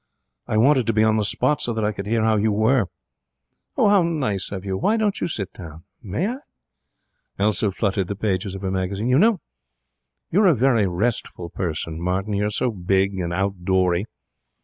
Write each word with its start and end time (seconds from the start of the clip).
'I 0.47 0.57
wanted 0.57 0.87
to 0.87 0.93
be 0.93 1.03
on 1.03 1.17
the 1.17 1.23
spot 1.23 1.61
so 1.61 1.73
that 1.73 1.85
I 1.85 1.91
could 1.91 2.07
hear 2.07 2.23
how 2.23 2.35
you 2.35 2.51
were.' 2.51 2.87
'How 3.77 4.01
nice 4.01 4.51
of 4.51 4.65
you! 4.65 4.75
Why 4.75 4.97
don't 4.97 5.21
you 5.21 5.27
sit 5.27 5.53
down?' 5.53 5.83
'May 6.01 6.25
I?' 6.27 6.37
Elsa 7.37 7.69
fluttered 7.69 8.07
the 8.07 8.15
pages 8.15 8.55
of 8.55 8.63
her 8.63 8.71
magazine. 8.71 9.09
'You 9.09 9.19
know, 9.19 9.41
you're 10.31 10.47
a 10.47 10.55
very 10.55 10.87
restful 10.87 11.51
person, 11.51 12.01
Martin. 12.01 12.33
You're 12.33 12.49
so 12.49 12.71
big 12.71 13.19
and 13.19 13.31
outdoory. 13.31 14.05